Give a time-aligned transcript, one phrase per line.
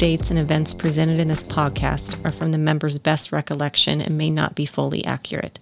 [0.00, 4.30] dates, and events presented in this podcast are from the member's best recollection and may
[4.30, 5.58] not be fully accurate.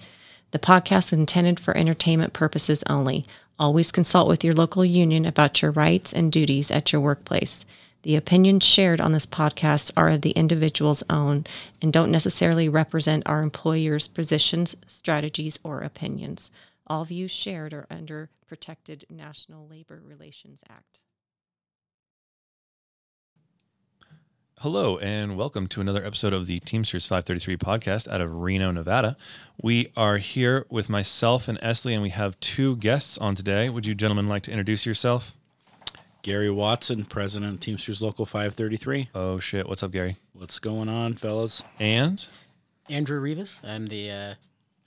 [0.53, 3.27] The podcast is intended for entertainment purposes only.
[3.59, 7.67] Always consult with your local union about your rights and duties at your workplace.
[8.03, 11.45] The opinions shared on this podcast are of the individual's own
[11.83, 16.53] and don't necessarily represent our employer's positions, strategies, or opinions.
[16.87, 21.01] All views shared are under Protected National Labor Relations Act.
[24.63, 29.17] Hello, and welcome to another episode of the Teamsters 533 podcast out of Reno, Nevada.
[29.63, 33.69] We are here with myself and Esley, and we have two guests on today.
[33.69, 35.33] Would you gentlemen like to introduce yourself?
[36.23, 39.11] Gary Watson, president of Teamsters Local 533.
[39.15, 39.69] Oh, shit.
[39.69, 40.17] What's up, Gary?
[40.33, 41.63] What's going on, fellas?
[41.79, 42.27] And
[42.89, 43.61] Andrew Rivas.
[43.63, 44.35] I'm the, uh,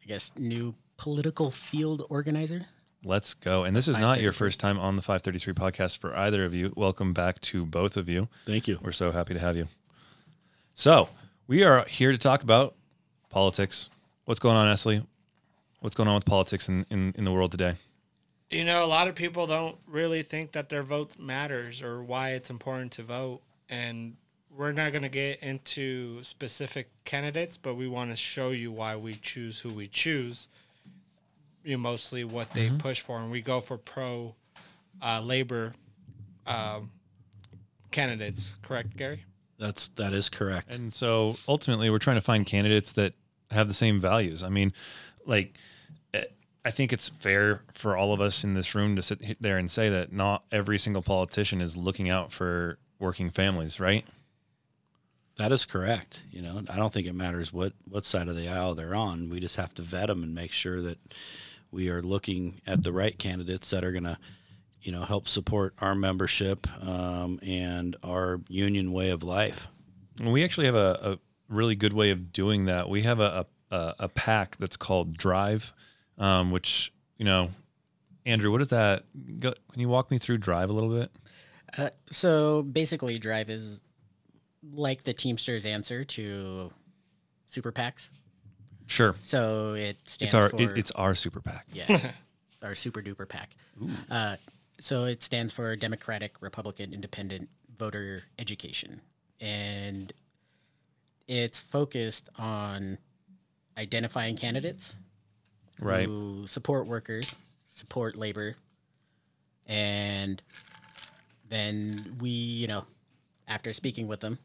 [0.04, 2.66] I guess, new political field organizer.
[3.04, 3.64] Let's go.
[3.64, 6.74] And this is not your first time on the 533 podcast for either of you.
[6.76, 8.28] Welcome back to both of you.
[8.46, 8.80] Thank you.
[8.82, 9.68] We're so happy to have you.
[10.76, 11.10] So,
[11.48, 12.76] we are here to talk about
[13.30, 13.90] politics.
[14.26, 15.06] What's going on, Esley?
[15.80, 17.76] What's going on with politics in, in, in the world today?
[18.50, 22.32] You know, a lot of people don't really think that their vote matters or why
[22.32, 23.42] it's important to vote.
[23.70, 24.16] And
[24.56, 28.96] we're not going to get into specific candidates, but we want to show you why
[28.96, 30.48] we choose who we choose.
[31.64, 34.36] You know, mostly what they push for, and we go for pro
[35.02, 35.74] uh, labor
[36.48, 36.92] um,
[37.92, 38.56] candidates.
[38.62, 39.26] Correct, Gary?
[39.60, 40.74] That's that is correct.
[40.74, 43.14] And so ultimately, we're trying to find candidates that
[43.52, 44.42] have the same values.
[44.42, 44.74] I mean,
[45.26, 45.58] like,
[46.14, 46.24] eh,
[46.66, 49.70] I think it's fair for all of us in this room to sit there and
[49.70, 54.06] say that not every single politician is looking out for working families, right?
[55.38, 56.24] That is correct.
[56.32, 59.30] You know, I don't think it matters what what side of the aisle they're on.
[59.30, 60.98] We just have to vet them and make sure that
[61.72, 64.18] we are looking at the right candidates that are going to,
[64.82, 69.68] you know, help support our membership um, and our union way of life.
[70.20, 72.90] And we actually have a, a really good way of doing that.
[72.90, 75.74] We have a a, a pack that's called Drive,
[76.18, 77.50] um, which you know,
[78.26, 79.06] Andrew, what is that?
[79.40, 81.12] Go, can you walk me through Drive a little bit?
[81.78, 83.82] Uh, so basically, Drive is
[84.74, 86.72] like the Teamsters answer to
[87.48, 88.10] super PACs.
[88.92, 89.16] Sure.
[89.22, 91.66] So it It's stands our for it, it's our super PAC.
[91.72, 91.86] yeah,
[92.54, 93.50] it's our super duper PAC.
[94.10, 94.36] Uh,
[94.82, 97.48] so it stands for Democratic, Republican, Independent
[97.80, 99.00] Voter Education,
[99.40, 100.12] and
[101.28, 102.98] it's focused on
[103.78, 104.96] identifying candidates
[105.80, 106.06] Right.
[106.06, 107.34] who support workers,
[107.68, 108.56] support labor,
[109.68, 110.42] and
[111.50, 112.84] then we, you know,
[113.48, 114.38] after speaking with them,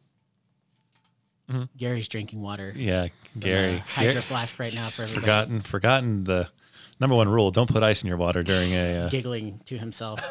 [1.77, 2.73] Gary's drinking water.
[2.77, 3.09] Yeah,
[3.39, 3.79] Gary.
[3.79, 5.21] hydro Gary- flask right now for everybody.
[5.21, 6.49] forgotten forgotten the
[7.01, 10.21] number one rule don't put ice in your water during a uh, Giggling to himself.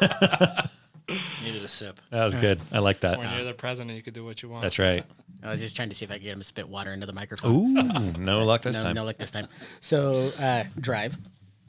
[1.44, 2.00] Needed a sip.
[2.10, 4.48] that was good i like that When you're the president, you could do what you
[4.48, 4.62] want.
[4.62, 5.04] that's right
[5.42, 7.06] I was just trying to see if I could get him to spit water into
[7.06, 7.76] the microphone.
[7.78, 9.46] ooh no luck this no, time no luck this time.
[9.80, 11.16] So, uh, drive.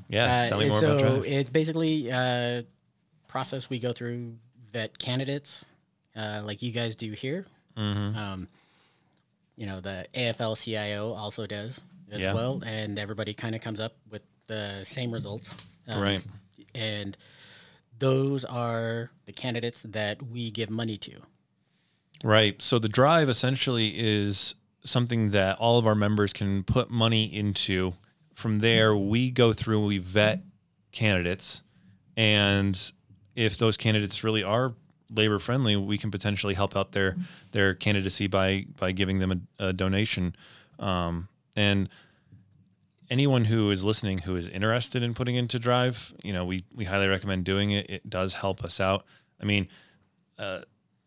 [0.10, 2.66] yeah Uh, tell me more so about drive it's basically a
[3.28, 4.34] process we go through
[4.74, 5.64] vet candidates,
[6.16, 7.46] uh, like you guys do here.
[7.78, 8.18] Mm-hmm.
[8.18, 8.48] Um,
[9.58, 11.82] you know, the AFL-CIO also does
[12.12, 12.34] as Yeah.
[12.34, 15.54] well, and everybody kind of comes up with the same results.
[15.88, 16.24] Um, Right.
[16.74, 17.18] And
[18.00, 21.20] those are the candidates that we give money to.
[22.24, 27.26] right so the drive essentially is something that all of our members can put money
[27.26, 27.94] into
[28.34, 30.42] from there we go through we vet
[30.92, 31.62] candidates
[32.16, 32.92] and
[33.36, 34.74] if those candidates really are
[35.10, 37.16] labor friendly we can potentially help out their
[37.52, 40.36] their candidacy by by giving them a, a donation.
[40.80, 41.90] Um, and
[43.10, 46.86] anyone who is listening who is interested in putting into drive you know we we
[46.86, 47.90] highly recommend doing it.
[47.90, 49.06] It does help us out.
[49.42, 49.68] I mean
[50.38, 50.62] uh,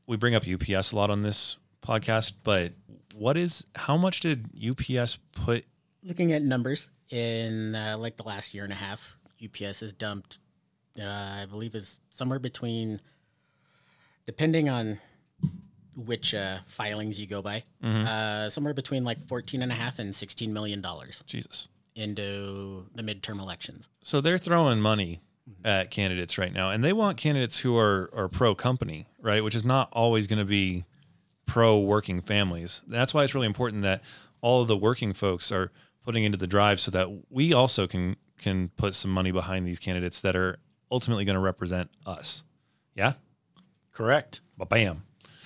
[0.07, 2.73] we bring up ups a lot on this podcast but
[3.15, 5.65] what is how much did ups put
[6.03, 10.39] looking at numbers in uh, like the last year and a half, UPS has dumped,
[10.99, 13.01] uh, I believe, is somewhere between,
[14.31, 14.99] depending on
[15.97, 20.15] which uh, filings you go by, uh, somewhere between like 14 and a half and
[20.15, 21.67] 16 million dollars jesus
[21.97, 23.89] into the midterm elections.
[24.03, 25.67] so they're throwing money Mm-hmm.
[25.67, 29.55] at candidates right now and they want candidates who are are pro company right which
[29.55, 30.85] is not always going to be
[31.47, 34.01] pro working families that's why it's really important that
[34.43, 35.73] all of the working folks are
[36.05, 39.81] putting into the drive so that we also can can put some money behind these
[39.81, 40.59] candidates that are
[40.93, 42.45] ultimately going to represent us
[42.95, 43.15] yeah
[43.93, 44.41] Correct.
[44.57, 45.03] but bam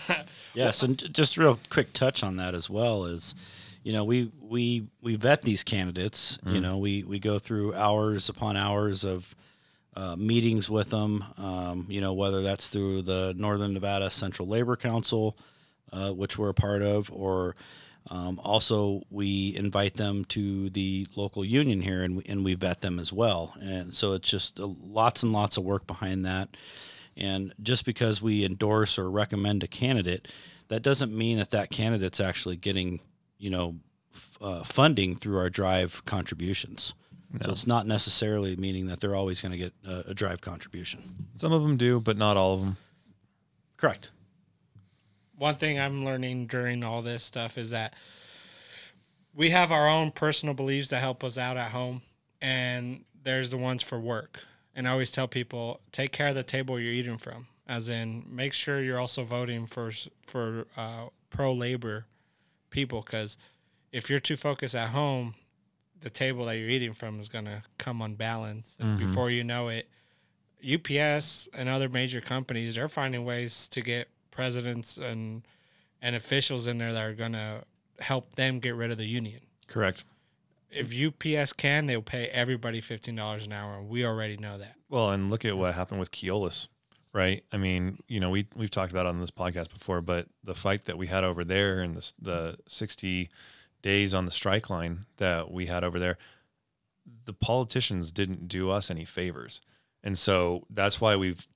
[0.54, 3.34] Yes, and just real quick touch on that as well is,
[3.82, 6.38] you know, we we we vet these candidates.
[6.46, 9.34] You know, we we go through hours upon hours of
[9.96, 11.24] uh, meetings with them.
[11.38, 15.36] Um, you know, whether that's through the Northern Nevada Central Labor Council,
[15.92, 17.56] uh, which we're a part of, or
[18.10, 22.80] um, also we invite them to the local union here and we, and we vet
[22.80, 23.54] them as well.
[23.60, 26.48] And so it's just uh, lots and lots of work behind that.
[27.16, 30.28] And just because we endorse or recommend a candidate,
[30.68, 33.00] that doesn't mean that that candidate's actually getting,
[33.38, 33.76] you know,
[34.14, 36.94] f- uh, funding through our drive contributions.
[37.42, 41.26] So it's not necessarily meaning that they're always going to get a, a drive contribution.
[41.34, 42.76] Some of them do, but not all of them.
[43.76, 44.12] Correct.
[45.36, 47.94] one thing I'm learning during all this stuff is that
[49.34, 52.02] we have our own personal beliefs that help us out at home,
[52.40, 54.38] and there's the ones for work.
[54.76, 58.24] And I always tell people take care of the table you're eating from, as in
[58.28, 59.92] make sure you're also voting for
[60.26, 62.06] for uh, pro labor
[62.70, 63.38] people, because
[63.92, 65.34] if you're too focused at home,
[66.00, 69.88] the table that you're eating from is gonna come unbalanced, and before you know it,
[70.62, 75.42] UPS and other major companies they're finding ways to get presidents and
[76.02, 77.62] and officials in there that are gonna
[78.00, 79.40] help them get rid of the union.
[79.66, 80.04] Correct.
[80.74, 83.82] If UPS can, they'll pay everybody fifteen dollars an hour.
[83.82, 84.74] We already know that.
[84.88, 86.68] Well, and look at what happened with Keolis,
[87.12, 87.44] right?
[87.52, 90.84] I mean, you know, we we've talked about on this podcast before, but the fight
[90.86, 93.28] that we had over there and the the sixty
[93.82, 96.18] days on the strike line that we had over there,
[97.24, 99.60] the politicians didn't do us any favors,
[100.02, 101.46] and so that's why we've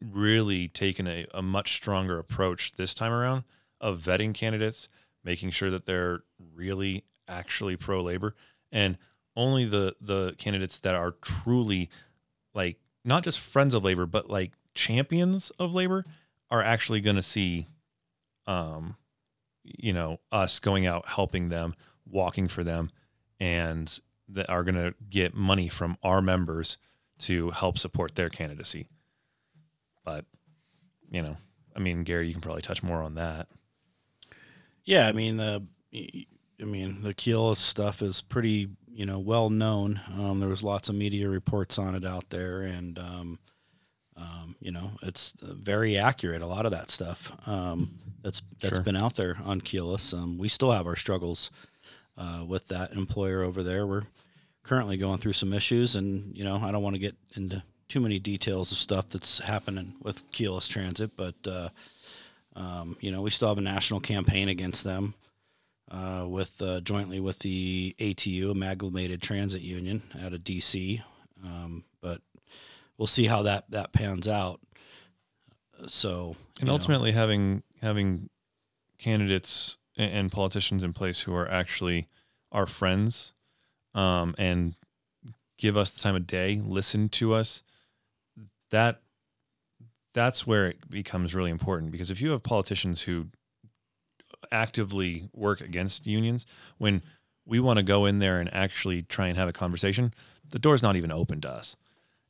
[0.00, 3.44] really taken a, a much stronger approach this time around
[3.80, 4.88] of vetting candidates,
[5.24, 6.22] making sure that they're
[6.54, 8.34] really actually pro labor,
[8.72, 8.98] and
[9.36, 11.88] only the the candidates that are truly
[12.54, 16.04] like not just friends of labor, but like champions of labor
[16.50, 17.66] are actually going to see,
[18.46, 18.96] um,
[19.62, 21.74] you know, us going out helping them,
[22.06, 22.90] walking for them,
[23.38, 26.76] and that are going to get money from our members
[27.18, 28.88] to help support their candidacy.
[30.04, 30.24] But,
[31.10, 31.36] you know,
[31.74, 33.48] I mean, Gary, you can probably touch more on that.
[34.84, 35.66] Yeah, I mean the,
[36.60, 40.00] I mean the Keolis stuff is pretty you know well known.
[40.18, 43.38] Um, there was lots of media reports on it out there, and um,
[44.16, 46.42] um, you know it's very accurate.
[46.42, 47.90] A lot of that stuff um,
[48.22, 48.84] that's that's Sure.
[48.84, 50.12] been out there on Keolis.
[50.12, 51.50] Um, we still have our struggles
[52.16, 53.86] uh, with that employer over there.
[53.86, 54.04] We're
[54.64, 58.00] currently going through some issues, and you know I don't want to get into too
[58.00, 61.36] many details of stuff that's happening with Keolis Transit, but.
[61.46, 61.68] Uh,
[62.56, 65.14] um, you know, we still have a national campaign against them
[65.90, 71.02] uh, with uh, jointly with the ATU, Amalgamated Transit Union, out of DC.
[71.44, 72.20] Um, but
[72.96, 74.60] we'll see how that that pans out.
[75.86, 78.30] So, and you know, ultimately having having
[78.98, 82.08] candidates and politicians in place who are actually
[82.52, 83.34] our friends
[83.94, 84.74] um, and
[85.56, 87.62] give us the time of day listen to us
[88.70, 89.00] that
[90.14, 93.26] that's where it becomes really important because if you have politicians who
[94.52, 96.46] actively work against unions
[96.78, 97.02] when
[97.44, 100.12] we want to go in there and actually try and have a conversation
[100.48, 101.76] the door's not even open to us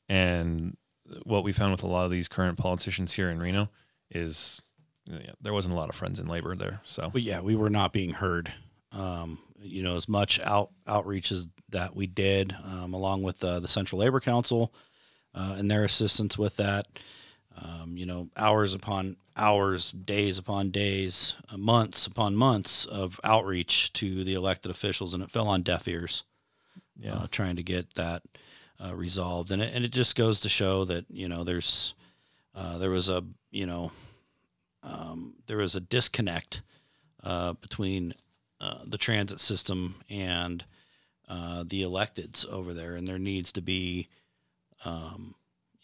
[0.09, 0.76] and
[1.25, 3.70] what we found with a lot of these current politicians here in Reno
[4.10, 4.60] is
[5.41, 6.81] there wasn't a lot of friends in labor there.
[6.84, 8.53] So but yeah, we were not being heard.
[8.93, 13.60] Um, you know, as much out outreach as that we did, um, along with uh,
[13.60, 14.72] the Central Labor Council
[15.34, 16.87] uh, and their assistance with that.
[17.60, 23.93] Um, you know, hours upon hours, days upon days, uh, months upon months of outreach
[23.95, 26.25] to the elected officials, and it fell on deaf ears.
[26.97, 28.23] yeah, uh, trying to get that
[28.85, 31.95] uh, resolved, and it, and it just goes to show that you know there's
[32.55, 33.93] uh, there was a you know
[34.83, 36.63] um, there was a disconnect
[37.23, 38.13] uh, between
[38.61, 40.65] uh, the transit system and
[41.29, 44.09] uh, the electeds over there, and there needs to be
[44.85, 45.35] um,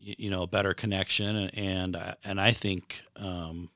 [0.04, 3.02] you, know a better connection, and and I, think.
[3.16, 3.70] Um,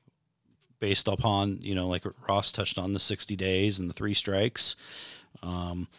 [0.79, 4.77] Based upon you know, like Ross touched on the sixty days and the three strikes,
[5.43, 5.89] um,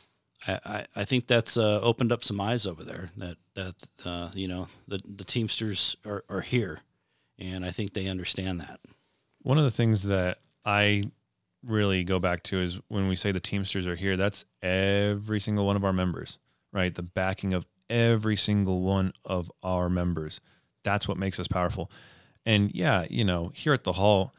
[0.47, 3.11] I, I, I think that's uh, opened up some eyes over there.
[3.19, 3.75] That that
[4.07, 6.81] uh, you know the the Teamsters are, are here,
[7.39, 8.81] and I think they understand that.
[9.43, 11.05] one of the things that I
[11.63, 15.67] really go back to is when we say the Teamsters are here, that's every single
[15.67, 16.39] one of our members,
[16.73, 16.95] right?
[16.95, 20.41] The backing of every single one of our members.
[20.83, 21.91] That's what makes us powerful.
[22.47, 24.35] And yeah, you know, here at the hall,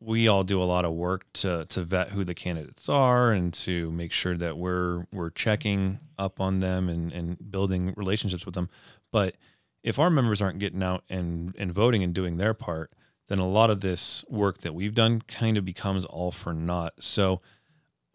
[0.00, 3.52] we all do a lot of work to to vet who the candidates are and
[3.54, 8.54] to make sure that we're we're checking up on them and, and building relationships with
[8.54, 8.68] them.
[9.10, 9.36] But
[9.82, 12.92] if our members aren't getting out and, and voting and doing their part,
[13.28, 16.94] then a lot of this work that we've done kind of becomes all for naught.
[17.00, 17.40] So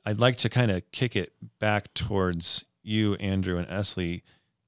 [0.05, 4.23] I'd like to kind of kick it back towards you, Andrew and Esley.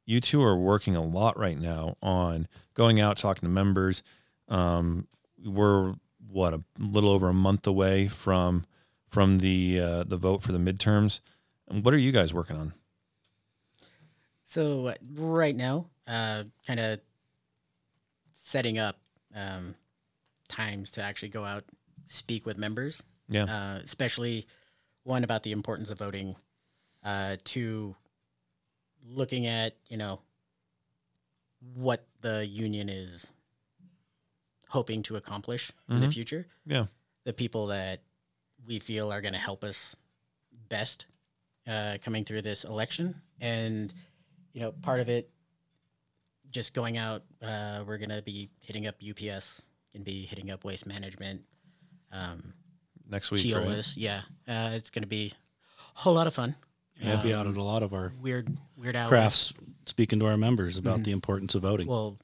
[0.05, 4.03] You two are working a lot right now on going out, talking to members.
[4.49, 5.07] Um,
[5.43, 5.95] we're
[6.27, 8.65] what a little over a month away from
[9.07, 11.19] from the uh, the vote for the midterms.
[11.69, 12.73] And what are you guys working on?
[14.45, 16.99] So uh, right now, uh, kind of
[18.33, 18.97] setting up
[19.33, 19.75] um,
[20.49, 21.63] times to actually go out,
[22.05, 23.43] speak with members, Yeah.
[23.45, 24.47] uh, especially
[25.03, 26.35] one about the importance of voting,
[27.03, 27.95] uh, two
[29.05, 30.21] looking at you know
[31.75, 33.27] what the union is
[34.69, 36.13] hoping to accomplish in the Mhm.
[36.13, 36.87] future, Yeah.
[37.23, 38.01] the people that
[38.65, 39.95] we feel are going to help us
[40.69, 41.05] best
[41.67, 43.93] uh, coming through this election, and
[44.53, 45.29] you know part of it
[46.49, 47.23] just going out.
[47.41, 49.61] Uh, we're going to be hitting up UPS,
[49.93, 51.45] and be hitting up Waste Management.
[52.11, 52.53] Um,
[53.07, 53.97] Next week, right?
[53.97, 55.33] Yeah, uh, it's going to be
[55.95, 56.55] a whole lot of fun.
[57.01, 59.09] Yeah, I'd be out Um, at a lot of our Weird, weird hours.
[59.09, 59.53] crafts
[59.85, 61.03] speaking to our members about Mhm.
[61.05, 61.87] the importance of voting.
[61.87, 62.17] Well,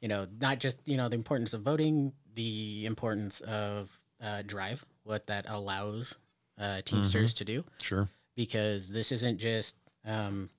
[0.00, 4.84] you know, not just you know the importance of voting, the importance of uh, drive,
[5.04, 6.14] what that allows
[6.58, 8.08] uh, Teamsters to do, Sure.
[8.34, 10.50] because this isn't just um,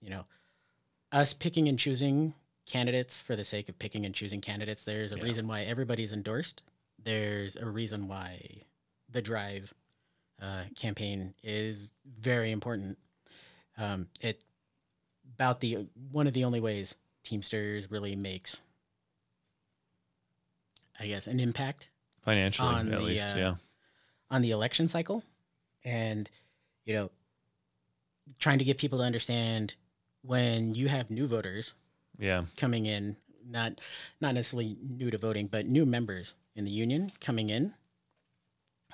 [0.00, 0.24] you know
[1.12, 2.34] us picking and choosing
[2.66, 4.84] candidates for the sake of picking and choosing candidates.
[4.84, 6.62] There's a reason why everybody's endorsed.
[7.02, 8.62] There's a reason why
[9.08, 9.72] the drive
[10.40, 12.98] uh, campaign is very important.
[13.78, 14.42] Um, it
[15.34, 18.60] about the one of the only ways Teamsters really makes,
[20.98, 21.90] I guess, an impact
[22.22, 23.28] Financially, at the, least.
[23.28, 23.54] uh, yeah.
[24.30, 25.22] on the election cycle,
[25.84, 26.28] and
[26.84, 27.10] you know,
[28.38, 29.74] trying to get people to understand
[30.22, 31.72] when you have new voters
[32.18, 32.44] Yeah.
[32.56, 33.80] coming in, not
[34.20, 37.74] not necessarily new to voting, but new members in the union coming in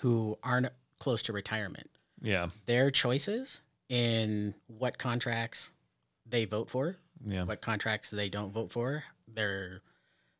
[0.00, 0.66] who aren't
[1.02, 1.90] close to retirement.
[2.22, 2.50] Yeah.
[2.66, 5.72] Their choices in what contracts
[6.24, 7.42] they vote for, Yeah.
[7.42, 9.80] what contracts they don't vote for, their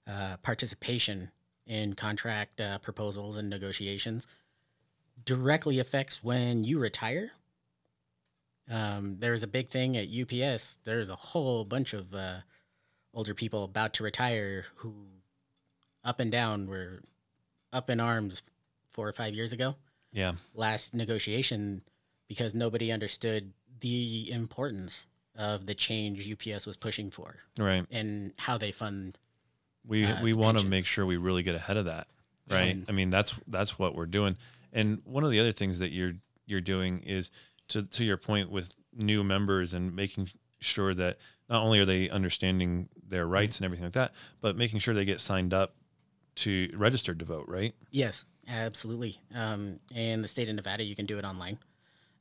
[0.06, 1.32] uh, participation
[1.66, 4.28] in contract uh, proposals and negotiations
[5.24, 7.32] directly affects when you retire.
[8.70, 10.78] Um, there's a big thing at UPS.
[10.84, 12.36] There's a whole bunch of uh,
[13.12, 14.94] older people about to retire who,
[16.04, 17.00] up and down, were
[17.72, 18.42] up in arms
[18.92, 19.74] four or five years ago.
[20.12, 20.32] Yeah.
[20.54, 21.82] Last negotiation
[22.28, 27.86] because nobody understood the importance of the change UPS was pushing for Right.
[27.90, 29.18] and how they fund.
[29.86, 32.06] we uh, we want to make sure we really get ahead of that
[32.48, 34.36] right And- i mean that's that's what we're doing
[34.72, 36.12] and one of the other things that you're
[36.46, 37.30] you're doing is
[37.68, 42.08] to to your point with new members and making sure that not only are they
[42.10, 43.32] understanding their Mm-hmm.
[43.32, 45.74] rights and everything like that but making sure they get signed up
[46.36, 49.18] to registered to vote right Yes, absolutely.
[49.34, 51.58] Um, in the state of Nevada, you can do it online.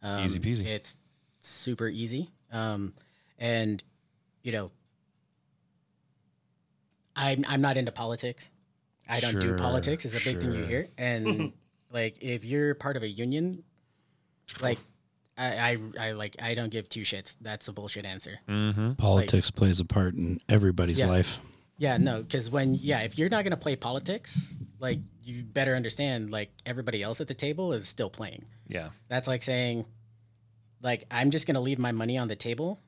[0.04, 0.66] Um, Easy peasy.
[0.66, 0.98] It's
[1.42, 2.30] super easy.
[2.51, 2.94] Um,
[3.38, 3.84] and
[4.44, 4.72] you know,
[7.16, 8.50] I'm I'm not into politics.
[9.10, 10.06] I don't do politics.
[10.06, 10.88] Is a big thing you hear.
[10.98, 11.54] And
[11.92, 13.63] like, if you're part of a union,
[14.62, 14.80] like,
[15.38, 17.36] I, I I like I don't give two shits.
[17.42, 18.40] That's a bullshit answer.
[18.48, 21.08] mm-hmm Politics plays a part in everybody's Yeah.
[21.08, 21.40] life.
[21.82, 26.30] Yeah, no, because when yeah, if you're not gonna play politics, like you better understand,
[26.30, 28.46] like everybody else at the table is still playing.
[28.68, 29.86] yeah That's like saying,
[30.84, 32.80] like I'm just gonna leave my money on the table,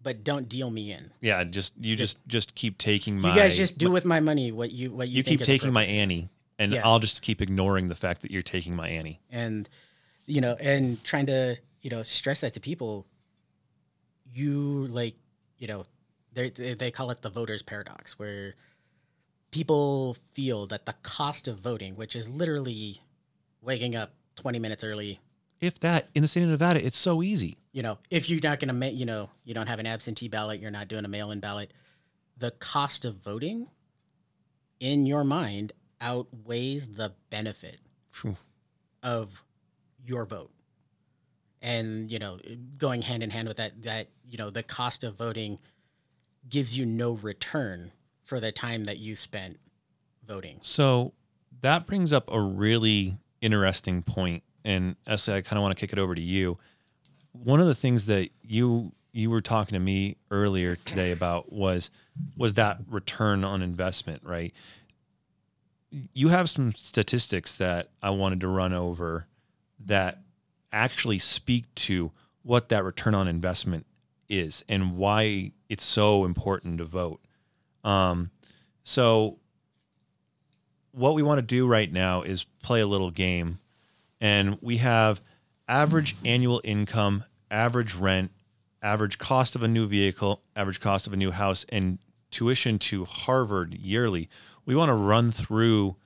[0.00, 1.10] but don't deal me in.
[1.20, 4.52] yeah just you just just keep taking my you guys just do with my money
[4.52, 6.28] what you what you, you keep taking my ante
[6.60, 6.86] and Yeah.
[6.86, 9.68] i'll just keep ignoring the fact that you're taking my ante and
[10.26, 13.06] you know and trying to you know stress that to people.
[14.32, 15.14] You like
[15.58, 15.84] you know
[16.36, 18.54] they they call it the voters paradox where
[19.50, 23.02] people feel that the cost of voting, which is literally
[23.60, 25.18] waking up 20 minutes early
[25.60, 28.58] if that in the state of nevada it's so easy you know, if you're not
[28.58, 31.30] going to, you know, you don't have an absentee ballot, you're not doing a mail
[31.30, 31.74] in ballot,
[32.38, 33.66] the cost of voting
[34.80, 37.80] in your mind outweighs the benefit
[38.12, 38.38] Phew.
[39.02, 39.42] of
[40.06, 40.52] your vote.
[41.60, 42.38] And, you know,
[42.78, 45.58] going hand in hand with that, that, you know, the cost of voting
[46.48, 47.92] gives you no return
[48.24, 49.58] for the time that you spent
[50.26, 50.58] voting.
[50.62, 51.12] So
[51.60, 55.92] that brings up a really interesting point, and Essie, I kind of want to kick
[55.92, 56.58] it over to you.
[57.32, 61.90] One of the things that you you were talking to me earlier today about was
[62.36, 64.52] was that return on investment, right?
[66.12, 69.26] You have some statistics that I wanted to run over
[69.86, 70.20] that
[70.72, 72.12] actually speak to
[72.42, 73.86] what that return on investment
[74.28, 77.20] is and why it's so important to vote.
[77.84, 78.30] Um,
[78.84, 79.38] so
[80.92, 83.58] what we want to do right now is play a little game
[84.20, 85.20] and we have
[85.68, 88.30] average annual income average rent
[88.82, 91.98] average cost of a new vehicle average cost of a new house and
[92.30, 94.28] tuition to harvard yearly
[94.64, 95.96] we want to run through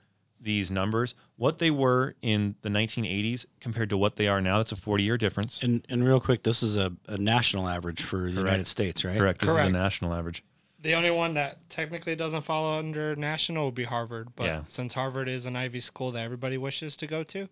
[0.41, 4.73] these numbers, what they were in the 1980s compared to what they are now, that's
[4.73, 5.63] a 40 year difference.
[5.63, 9.19] And and real quick, this is a, a national average for the United States, right?
[9.19, 9.41] Correct.
[9.41, 9.69] This is Correct.
[9.69, 10.43] a national average.
[10.83, 14.29] The only one that technically doesn't fall under national would be Harvard.
[14.35, 14.63] But Yeah.
[14.69, 17.49] since Harvard is an Ivy school that everybody wishes to go to,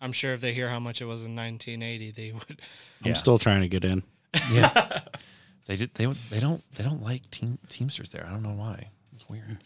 [0.00, 2.62] I'm sure if they hear how much it was in 1980, they would.
[3.04, 3.12] I'm Yeah.
[3.14, 4.02] still trying to get in.
[4.50, 5.00] Yeah.
[5.66, 5.92] they did.
[5.94, 8.24] They they don't they don't like team Teamsters there.
[8.26, 8.88] I don't know why.
[9.14, 9.58] It's weird.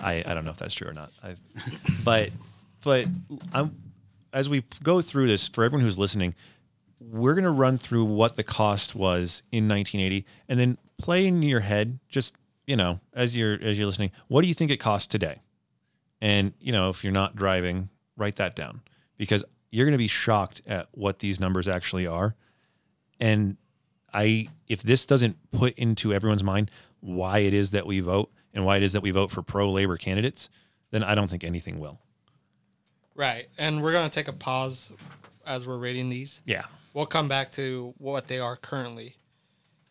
[0.00, 1.12] I I don't know if that's true or not.
[1.22, 1.36] I,
[2.04, 2.30] but
[2.82, 3.06] but
[3.52, 3.76] I'm
[4.32, 6.34] as we go through this for everyone who's listening,
[7.00, 11.60] we're gonna run through what the cost was in 1980, and then play in your
[11.60, 12.34] head just
[12.66, 14.10] you know as you're as you're listening.
[14.28, 15.42] What do you think it costs today?
[16.20, 18.82] And you know if you're not driving, write that down
[19.16, 22.34] because you're gonna be shocked at what these numbers actually are.
[23.20, 23.56] And
[24.12, 28.64] I if this doesn't put into everyone's mind why it is that we vote and
[28.64, 30.48] why it is that we vote for pro labor candidates,
[30.90, 32.00] then I don't think anything will.
[33.14, 33.48] Right.
[33.58, 34.92] And we're going to take a pause
[35.46, 36.42] as we're rating these.
[36.46, 36.62] Yeah.
[36.94, 39.16] We'll come back to what they are currently.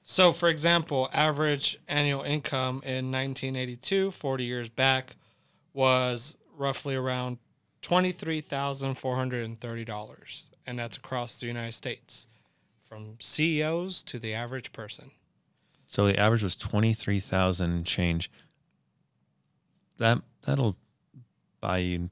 [0.04, 5.16] So, for example, average annual income in 1982, 40 years back,
[5.74, 7.38] was roughly around
[7.82, 10.50] $23,430.
[10.68, 12.28] And that's across the United States,
[12.84, 15.12] from CEOs to the average person.
[15.92, 18.32] So the average was twenty three thousand change.
[20.02, 20.76] That that'll
[21.60, 22.10] buy you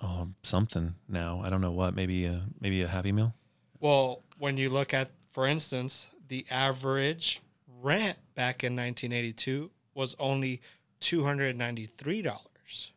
[0.00, 1.42] oh, something now.
[1.44, 1.92] I don't know what.
[1.92, 3.34] Maybe a maybe a Happy Meal.
[3.80, 7.42] Well, when you look at, for instance, the average
[7.82, 10.60] rent back in 1982 was only
[11.00, 12.88] $293.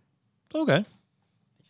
[0.54, 0.86] Okay.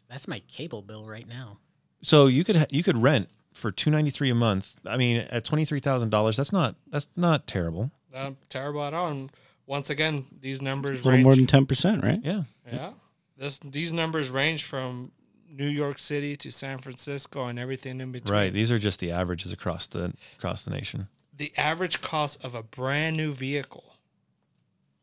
[0.09, 1.59] That's my cable bill right now.
[2.01, 4.75] So you could you could rent for two ninety three a month.
[4.85, 7.91] I mean, at twenty three thousand dollars, that's not that's not terrible.
[8.13, 9.09] Not terrible at all.
[9.11, 9.31] And
[9.65, 11.23] once again, these numbers A little range.
[11.23, 12.19] more than ten percent, right?
[12.23, 12.43] Yeah.
[12.71, 12.91] yeah,
[13.37, 15.11] this these numbers range from
[15.49, 18.33] New York City to San Francisco and everything in between.
[18.33, 18.53] Right.
[18.53, 21.07] These are just the averages across the across the nation.
[21.35, 23.95] The average cost of a brand new vehicle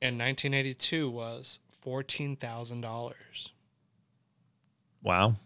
[0.01, 3.53] in 1982 was fourteen thousand dollars.
[5.03, 5.37] Wow.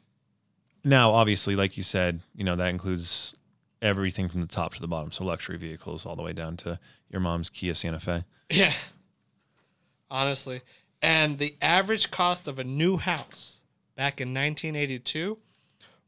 [0.84, 3.34] Now, obviously, like you said, you know that includes
[3.80, 5.12] everything from the top to the bottom.
[5.12, 6.78] So luxury vehicles all the way down to
[7.10, 8.24] your mom's Kia Santa Fe.
[8.50, 8.72] Yeah.
[10.12, 10.60] Honestly.
[11.00, 13.62] And the average cost of a new house
[13.96, 15.38] back in 1982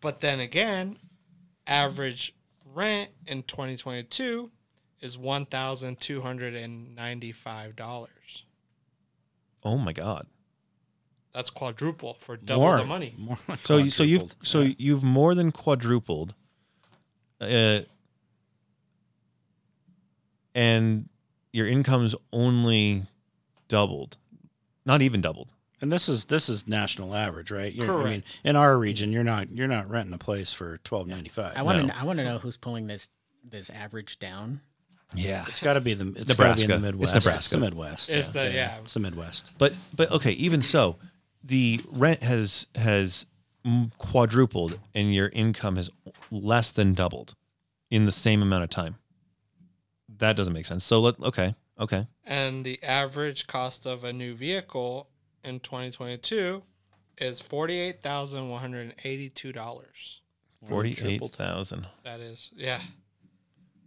[0.00, 0.96] But then again,
[1.66, 2.34] average
[2.74, 4.50] rent in 2022
[5.02, 8.14] is $1,295.
[9.62, 10.26] Oh my god.
[11.34, 13.14] That's quadruple for double more the money.
[13.18, 14.46] More So you- so you've quadrupled.
[14.48, 14.74] so Yeah.
[14.78, 16.34] you've more than quadrupled,
[17.40, 17.80] uh,
[20.54, 21.08] and
[21.52, 23.06] your income's only
[23.68, 24.16] doubled,
[24.84, 25.48] not even doubled.
[25.80, 27.72] and this is this is national average, right?
[27.72, 31.06] You're, I mean, in our region, you're not you're not renting a place for twelve
[31.08, 31.52] ninety five.
[31.56, 31.94] I want to No.
[31.94, 33.08] I want to know who's pulling this
[33.48, 34.60] this average down.
[35.16, 36.68] Yeah, It's got to be the it's got to be in Nebraska.
[36.68, 37.14] the It's Midwest.
[37.16, 37.54] It's, Nebraska.
[37.56, 38.10] the Midwest.
[38.10, 38.78] It's the- yeah.
[38.78, 39.50] It's the Midwest.
[39.58, 40.96] but but okay, even so,
[41.44, 43.26] the rent has has
[43.98, 45.90] quadrupled, and your income has
[46.30, 47.34] less than doubled
[47.90, 48.96] in the same amount of time.
[50.18, 50.84] that doesn't make sense.
[50.84, 52.06] So let okay, okay.
[52.24, 55.08] And the average cost of a new vehicle
[55.42, 56.62] in 2022
[57.18, 60.18] is $48,182.
[60.68, 61.86] Forty-eight thousand.
[62.04, 62.80] That is, yeah.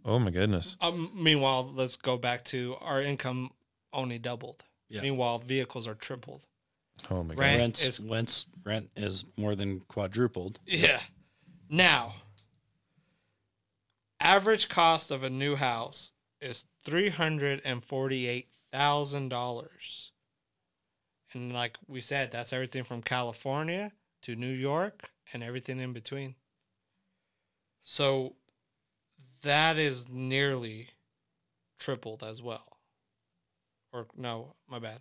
[0.04, 0.76] Oh my goodness.
[0.80, 3.50] Um, meanwhile, let's go back to our income
[3.92, 4.62] only doubled.
[4.88, 5.02] Yeah.
[5.02, 6.46] Meanwhile, vehicles are tripled.
[7.10, 7.40] Oh my god.
[7.40, 10.58] Rent Rent's, is- rent's, rent is more than quadrupled.
[10.66, 11.00] Yeah.
[11.70, 12.14] Now,
[14.20, 20.12] average cost of a new house is three hundred and forty-eight thousand dollars,
[21.32, 26.34] and like we said, that's everything from California to New York and everything in between.
[27.82, 28.34] So,
[29.42, 30.88] that is nearly
[31.78, 32.78] tripled as well.
[33.92, 35.00] Or no, my bad.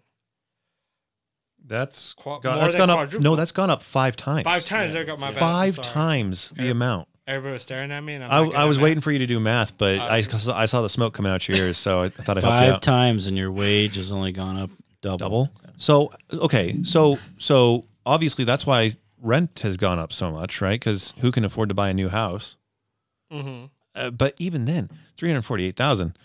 [1.67, 2.95] That's Qua- gone, more that's than gone up.
[2.97, 3.23] quadruple.
[3.23, 4.43] No, that's gone up five times.
[4.43, 4.93] Five times.
[4.93, 5.39] There got my bad.
[5.39, 5.87] Five sorry.
[5.87, 6.71] times the Yeah.
[6.71, 7.07] amount.
[7.27, 8.83] Everybody was staring at me, and I'm I, not good I at was math.
[8.85, 10.23] waiting for you to do math, but Uh, I,
[10.61, 12.73] I saw the smoke coming out your ears, so I thought I'd help you Five
[12.75, 12.81] out.
[12.81, 14.69] times and your wage has only gone up
[15.01, 15.17] double.
[15.17, 15.51] Double.
[15.77, 20.79] So okay, so so obviously that's why rent has gone up so much, right?
[20.79, 22.55] Because who can afford to buy a new house?
[23.33, 23.71] Mhm.
[23.93, 26.17] Uh, but even then, three hundred forty-eight thousand.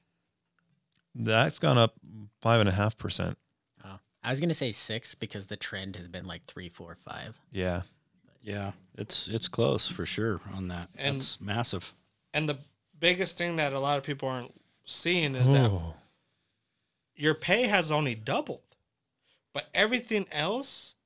[1.15, 1.95] That's gone up
[2.41, 3.39] five and a half percent.
[3.85, 7.39] Oh, I was gonna say six because the trend has been like three, four, five.
[7.53, 7.83] Yeah.
[8.43, 10.91] Yeah, it's it's close for sure on that.
[10.99, 11.95] And- That's massive.
[12.35, 12.59] And the
[13.01, 14.53] biggest thing that a lot of people aren't
[14.85, 15.71] seeing is that
[17.17, 18.61] your pay has only doubled,
[19.53, 20.97] but everything else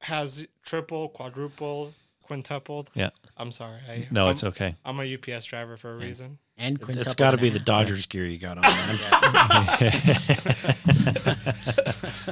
[0.00, 2.90] has triple, quadrupled, quintupled.
[2.94, 3.10] Yeah.
[3.36, 3.78] I'm sorry.
[3.88, 4.76] I, No, I'm, it's okay.
[4.84, 6.38] I'm a UPS driver for a reason.
[6.56, 7.58] And it's got to be the.
[7.58, 8.98] Dodgers gear you got on, man.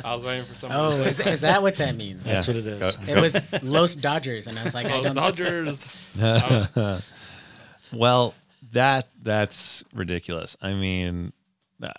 [0.04, 0.78] I was waiting for someone.
[0.78, 2.26] Oh, to is, say is that what that means?
[2.26, 2.96] That's what it is.
[2.96, 5.30] Go- It was Los Dodgers, and I was like, I Los don't know.
[5.30, 5.88] Dodgers.
[7.90, 8.34] Well,
[8.72, 10.56] that that's ridiculous.
[10.60, 11.32] I mean,
[11.82, 11.92] uh,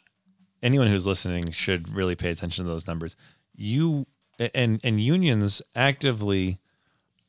[0.61, 3.15] anyone who's listening should really pay attention to those numbers.
[3.55, 4.07] You
[4.53, 6.59] and and unions actively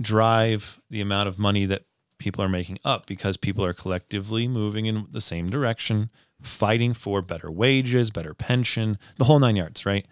[0.01, 1.85] drive the amount of money that
[2.19, 7.23] people are making up because people are collectively moving in the same direction, fighting for
[7.23, 10.07] better wages, better pension, the whole nine yards, right?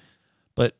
[0.54, 0.76] But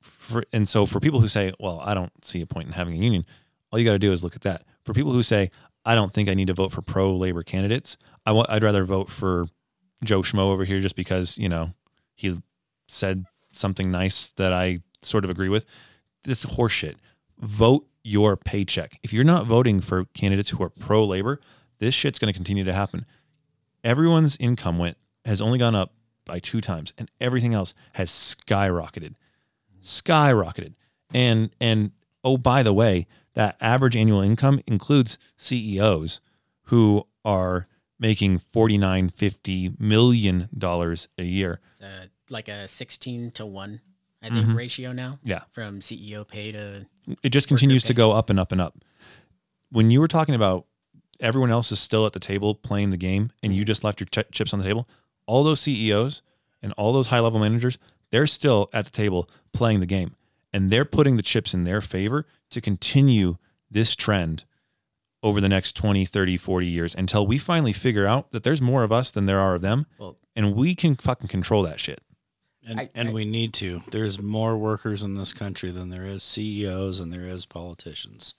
[0.00, 2.94] for and so for people who say, "Well, I don't see a point in having
[2.94, 3.24] a union,"
[3.70, 4.64] all you got to do is look at that.
[4.84, 5.50] For people who say,
[5.88, 7.96] "I don't think I need to vote for pro labor candidates,"
[8.26, 9.46] I'd rather vote for
[10.04, 11.72] Joe Schmo over here just because you know
[12.14, 12.40] he
[12.88, 15.64] said something nice that I sort of agree with.
[16.24, 16.96] This horseshit.
[17.38, 18.98] Vote your paycheck.
[19.02, 21.40] If you're not voting for candidates who are pro labor,
[21.78, 23.06] this shit's going to continue to happen.
[23.84, 25.92] Everyone's income went has only gone up
[26.24, 29.14] by two times, and everything else has skyrocketed,
[29.82, 30.74] skyrocketed.
[31.14, 31.92] And and
[32.24, 36.20] oh, by the way, that average annual income includes CEOs
[36.64, 37.66] who are
[37.98, 43.80] making 49 50 million dollars a year It's a, like a 16 to 1,
[44.22, 45.12] I think, ratio now.
[45.20, 45.28] Mm-hmm.
[45.28, 45.40] Yeah.
[45.50, 46.86] From CEO pay to.
[47.22, 48.76] it just continues to go up and up and up.
[49.70, 50.66] When you were talking about
[51.20, 54.06] everyone else is still at the table playing the game and you just left your
[54.06, 54.88] ch- chips on the table,
[55.26, 56.22] all those CEOs
[56.62, 57.78] and all those high level managers,
[58.10, 60.14] they're still at the table playing the game
[60.52, 63.36] and they're putting the chips in their favor to continue
[63.70, 64.44] this trend
[65.22, 68.82] over the next 20, 30, 40 years until we finally figure out that there's more
[68.84, 72.00] of us than there are of them Well, and we can fucking control that shit.
[72.66, 73.82] And, I- and I- we need to.
[73.90, 78.34] There's more workers in this country than there is CEOs and there is politicians.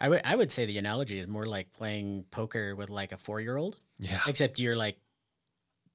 [0.00, 3.16] I would I would say the analogy is more like playing poker with like a
[3.16, 4.20] four year old, Yeah.
[4.26, 4.98] except you're like,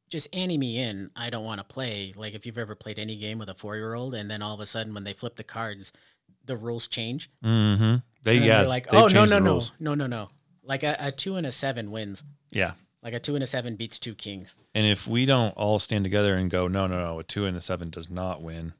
[0.10, 1.12] just ante me in.
[1.16, 2.14] I don't want to play.
[2.16, 4.54] Like if you've ever played any game with a four year old, and then all
[4.54, 5.92] of a sudden when they flip the cards,
[6.46, 7.30] the rules change.
[7.44, 7.98] Mm-hmm.
[8.24, 8.58] They, And then yeah.
[8.60, 10.28] they're like, oh no changed no no no no no.
[10.64, 12.24] Like a, a two and a seven wins.
[12.52, 12.74] Yeah.
[13.02, 14.56] Like a two and a seven beats two kings.
[14.76, 17.56] And if we don't all stand together and go, no, no, no, a two and
[17.56, 18.74] a seven does not win.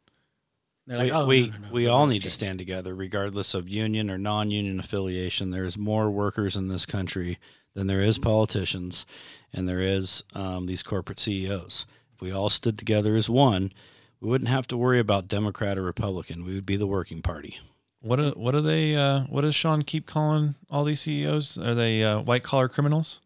[0.86, 2.60] They're we like, oh, we, no, no, no, we the all rules need to stand
[2.60, 5.52] together, regardless of union or non-union affiliation.
[5.52, 7.38] There's more workers in this country
[7.74, 9.06] than there is politicians,
[9.54, 11.86] and there is um, these corporate CEOs.
[12.16, 13.72] If we all stood together as one,
[14.20, 16.44] we wouldn't have to worry about Democrat or Republican.
[16.46, 17.60] We would be the working party.
[18.02, 18.96] What do, what do they?
[18.96, 21.58] Uh, what does Sean keep calling all these CEOs?
[21.58, 23.20] Are they uh, white collar criminals?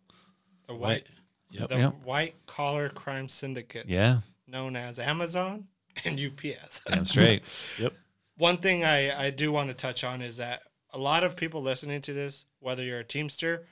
[0.68, 1.06] The white,
[1.52, 1.70] Yep.
[1.70, 1.96] the Yep.
[2.04, 3.88] white collar crime syndicates.
[3.90, 5.68] Yeah, Known as Amazon
[6.06, 6.82] and UPS.
[6.88, 7.44] damn straight.
[7.80, 7.94] Yep.
[8.38, 11.62] One thing I, I do want to touch on is that a lot of people
[11.62, 13.68] listening to this, whether you're a Teamster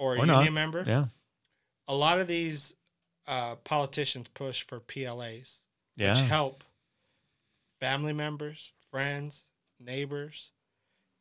[0.00, 0.52] or a Or union not.
[0.52, 1.06] member, Yeah.
[1.86, 2.74] a lot of these
[3.26, 5.62] uh, politicians push for PLAs,
[5.96, 6.14] Yeah.
[6.20, 6.64] which help
[7.78, 10.52] family members, friends, neighbors,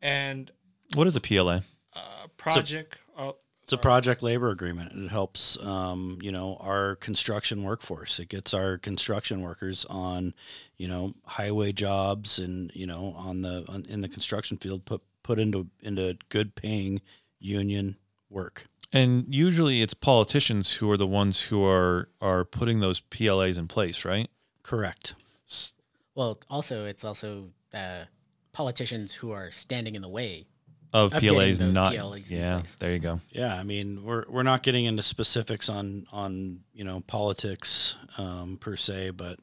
[0.02, 0.50] and
[0.96, 1.62] What is a PLA?
[1.94, 2.98] uh, project.
[3.18, 4.94] oh, It's a project labor agreement.
[4.94, 8.18] It helps, um, you know, our construction workforce.
[8.20, 10.34] It gets our construction workers on,
[10.78, 15.02] you know, highway jobs and you know on the on, in the construction field put
[15.22, 17.02] put into into good paying
[17.40, 17.98] union
[18.30, 18.66] work.
[18.92, 23.68] And usually it's politicians who are the ones who are are putting those PLAs in
[23.68, 24.30] place, right?
[24.64, 25.14] Correct.
[25.48, 25.74] S-
[26.16, 28.06] Well, also it's also uh,
[28.52, 30.46] politicians who are standing in the way.
[30.92, 32.76] Of Of PLAs those not PLAs Yeah, place.
[32.80, 33.22] there you go.
[33.30, 38.58] Yeah, I mean, we're we're not getting into specifics on on you know politics um,
[38.60, 39.38] per se, but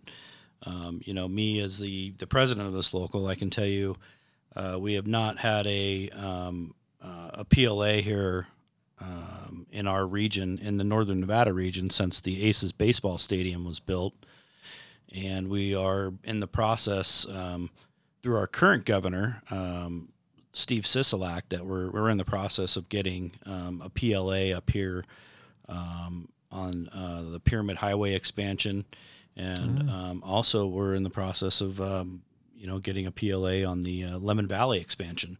[0.65, 3.95] um, you know, me as the the president of this local, I can tell you,
[4.57, 8.49] uh, we have not had a um, uh, a PLA here
[9.01, 13.81] um, in our region, in the Northern Nevada region, since the Aces baseball stadium was
[13.81, 14.15] built,
[15.15, 17.71] and we are in the process um,
[18.23, 19.43] through our current governor.
[19.51, 20.09] Um,
[20.53, 25.05] Steve Sisolak that we're, we're in the process of getting um, a PLA up here
[25.69, 28.87] um, on uh, the Pyramid Highway expansion,
[29.37, 32.23] and um, also we're in the process of um,
[32.55, 35.37] you know getting a PLA on the uh, Lemmon Valley expansion,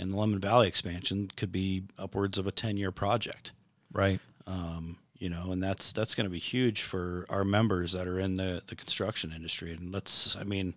[0.00, 3.52] and the Lemmon Valley expansion could be upwards of a ten year project
[3.92, 4.20] Right.
[4.46, 8.18] um, you know, and that's that's going to be huge for our members that are
[8.18, 9.72] in the the construction industry.
[9.72, 10.74] And let's, I mean,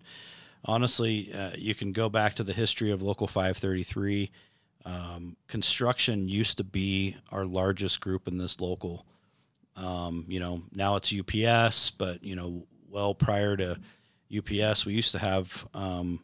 [0.64, 4.30] honestly, uh, you can go back to the history of Local 533.
[4.84, 9.06] Um, construction used to be our largest group in this local.
[9.76, 13.78] Um, you know, now it's UPS, but you know, well prior to
[14.36, 16.20] UPS, we used to have um,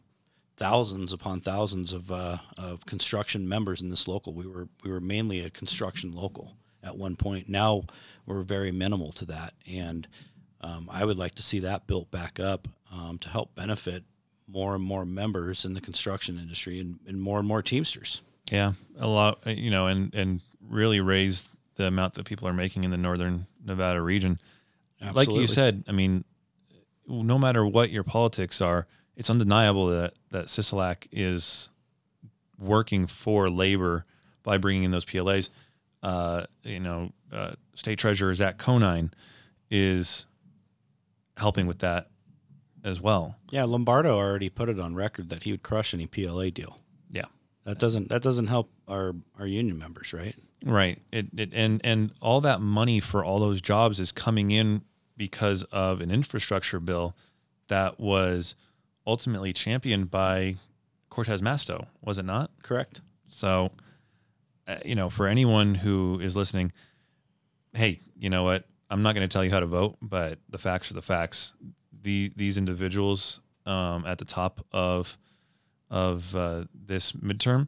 [0.61, 4.31] thousands upon thousands of uh, of construction members in this local.
[4.33, 7.49] We were we were mainly a construction local at one point.
[7.49, 7.85] Now
[8.27, 10.07] we're very minimal to that, and
[10.61, 14.03] um, I would like to see that built back up um, to help benefit
[14.47, 18.21] more and more members in the construction industry and, and more and more Teamsters.
[18.51, 22.53] Yeah, a lot, uh, you know, and and really raise the amount that people are
[22.53, 24.37] making in the northern Nevada region.
[25.13, 26.23] Like you said, I mean,
[27.07, 31.69] no matter what your politics are, it's undeniable that that Sisolak is
[32.57, 34.05] working for labor
[34.43, 35.49] by bringing in those PLAs.
[36.03, 39.11] Uh, you know, uh, State Treasurer Zach Conine
[39.69, 40.25] is
[41.37, 42.09] helping with that
[42.83, 43.35] as well.
[43.51, 46.79] Yeah, Lombardo already put it on record that he would crush any PLA deal.
[47.09, 47.25] Yeah.
[47.65, 50.35] That doesn't that doesn't help our our union members, right?
[50.65, 50.99] Right.
[51.11, 54.81] It, it and and all that money for all those jobs is coming in
[55.17, 57.15] because of an infrastructure bill
[57.67, 58.55] that was
[59.05, 60.55] ultimately championed by
[61.09, 62.51] Cortez Masto, was it not?
[62.63, 63.01] Correct.
[63.27, 63.71] So,
[64.67, 66.71] uh, you know, for anyone who is listening,
[67.73, 68.65] hey, you know what?
[68.89, 71.53] I'm not going to tell you how to vote, but the facts are the facts.
[72.03, 75.17] The these individuals um, at the top of
[75.89, 77.67] of uh, this midterm,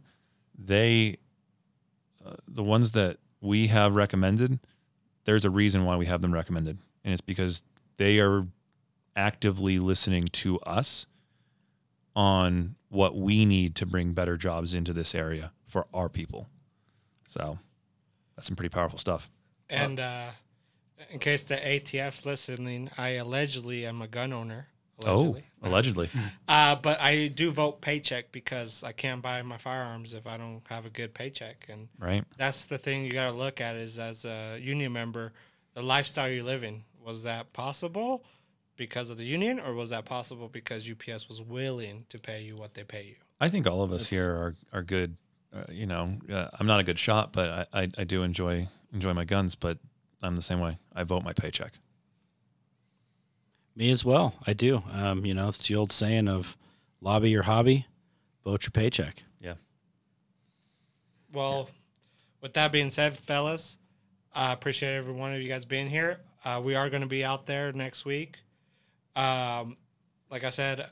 [0.57, 1.17] they
[2.25, 4.59] uh, the ones that we have recommended.
[5.25, 7.63] There's a reason why we have them recommended, and it's because
[7.97, 8.47] they are
[9.15, 11.05] actively listening to us
[12.15, 16.47] on what we need to bring better jobs into this area for our people.
[17.27, 17.57] So
[18.35, 19.29] that's some pretty powerful stuff.
[19.69, 20.29] And uh,
[21.09, 24.67] in case the ATF's listening, I allegedly am a gun owner.
[25.03, 25.43] Allegedly.
[25.63, 26.09] Oh, allegedly.
[26.47, 30.61] Uh, but I do vote paycheck because I can't buy my firearms if I don't
[30.69, 31.65] have a good paycheck.
[31.67, 32.23] And Right.
[32.37, 35.33] that's the thing you got to look at is as a union member,
[35.73, 36.83] the lifestyle you're living.
[37.03, 38.23] Was that possible
[38.75, 42.55] because of the union or was that possible because UPS was willing to pay you
[42.55, 43.15] what they pay you?
[43.39, 45.17] I think all of us here are are good.
[45.53, 48.69] Uh, you know, uh, I'm not a good shot, but I, I, I do enjoy
[48.91, 49.55] enjoy my guns.
[49.55, 49.77] But
[50.21, 50.77] I'm the same way.
[50.95, 51.73] I vote my paycheck.
[53.75, 54.35] Me as well.
[54.45, 54.83] I do.
[54.91, 56.57] Um, you know, it's the old saying of
[57.01, 57.87] lobby your hobby,
[58.43, 59.23] vote your paycheck.
[59.39, 59.55] Yeah.
[61.31, 61.69] Well,
[62.41, 63.77] with that being said, fellas,
[64.33, 66.19] I appreciate every one of you guys being here.
[66.45, 68.37] Uh, we are going to be out there next week.
[69.15, 69.77] Um,
[70.29, 70.87] like I said,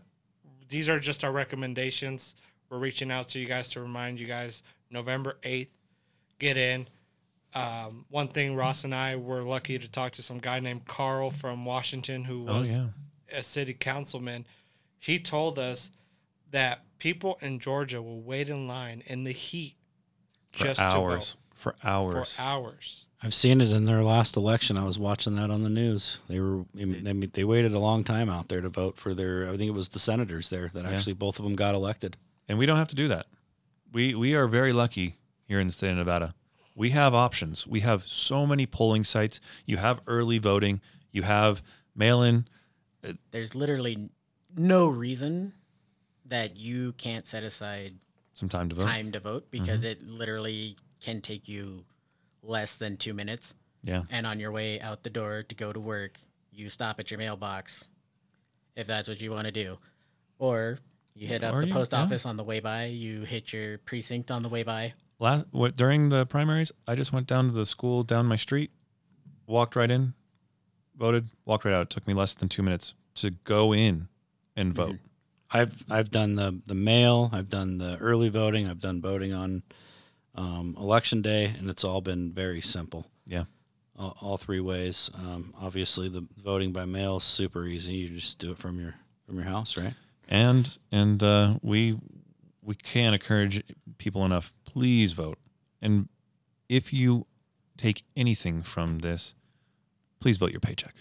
[0.70, 2.36] these are just our recommendations.
[2.70, 5.68] We're reaching out to you guys to remind you guys November 8th,
[6.40, 6.88] get in.
[7.54, 11.32] Um, one thing, Ross and I were lucky to talk to some guy named Carl
[11.32, 12.88] from Washington who Oh was yeah.
[13.34, 14.46] a city councilman,
[15.00, 15.92] he told us
[16.52, 19.76] that people in Georgia will wait in line in the heat
[20.54, 21.36] For just hours.
[21.56, 22.34] For hours.
[22.36, 23.06] for hours.
[23.24, 24.78] I've seen it in their last election.
[24.78, 26.20] I was watching that on the news.
[26.28, 29.48] They were I mean, they waited a long time out there to vote for their.
[29.48, 30.92] I think it was the senators there that Yeah.
[30.92, 32.18] actually both of them got elected.
[32.48, 33.28] and we don't have to do that.
[33.94, 36.34] we we are very lucky here in the state of Nevada.
[36.76, 37.68] We have options.
[37.68, 39.40] We have so many polling sites.
[39.66, 40.82] You have early voting.
[41.12, 41.62] You have
[41.96, 42.48] mail-in.
[43.32, 44.10] There's literally
[44.56, 45.54] no reason
[46.26, 47.96] that you can't set aside
[48.34, 48.86] Some time to vote.
[48.86, 50.04] time to vote because mm-hmm.
[50.04, 51.84] it literally can take you
[52.44, 53.54] less than two minutes.
[53.84, 54.04] Yeah.
[54.10, 56.20] And on your way out the door to go to work,
[56.52, 57.86] you stop at your mailbox
[58.76, 59.78] if that's what you want to do.
[60.40, 60.80] Or
[61.14, 62.02] you hit up Or the you- post yeah.
[62.02, 64.94] office on the way by, you hit your precinct on the way by.
[65.20, 68.72] Last what during the primaries, I just went down to the school down my street,
[69.46, 70.16] walked right in,
[70.96, 71.84] voted, walked right out.
[71.84, 74.08] It took me less than two minutes to go in
[74.56, 74.92] and mm-hmm.
[74.92, 75.00] vote.
[75.52, 79.64] I've I've done the the mail, I've done the early voting, I've done voting on
[80.36, 83.08] um, election day, and it's all been very simple.
[83.26, 83.46] Yeah.
[83.98, 85.10] All, all three ways.
[85.14, 87.94] Um, obviously, the voting by mail is super easy.
[87.94, 89.94] You just do it from your from your house, right?
[90.28, 91.98] And and uh, we
[92.62, 93.62] we can't encourage
[93.98, 94.52] people enough.
[94.66, 95.38] Please vote.
[95.82, 96.08] And
[96.70, 97.26] if you
[97.78, 99.34] take anything from this,
[100.20, 100.94] please vote your paycheck.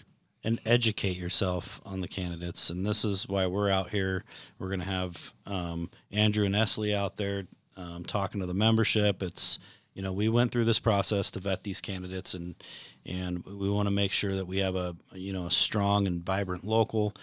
[0.43, 2.69] and educate yourself on the candidates.
[2.71, 4.23] And this is why we're out here.
[4.57, 7.43] We're going to have um, Andrew and Esley out there
[7.77, 9.21] um, talking to the membership.
[9.23, 9.59] It's
[9.93, 12.55] you know we went through this process to vet these candidates, and
[13.05, 16.25] and we want to make sure that we have a you know a strong and
[16.25, 17.13] vibrant local,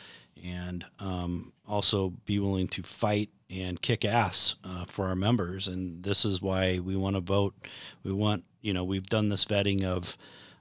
[0.44, 5.68] and um, also be willing to fight and kick ass uh, for our members.
[5.68, 7.54] And this is why we want to vote.
[8.02, 10.16] We want you know we've done this vetting of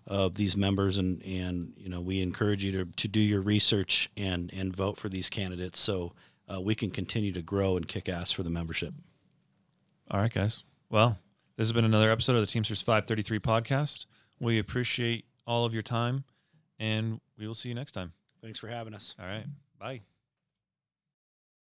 [0.08, 4.10] of these members and and you know we encourage you to, to do your research
[4.16, 6.14] and and vote for these candidates so
[6.52, 8.94] uh, we can continue to grow and kick ass for the membership
[10.10, 10.64] All right, guys.
[10.90, 11.20] Well,
[11.58, 14.06] this has been another episode of the Teamsters 533 podcast.
[14.40, 16.24] We appreciate all of your time,
[16.80, 18.14] and we will see you next time.
[18.42, 19.46] thanks for having us All right.
[19.80, 20.02] Bye.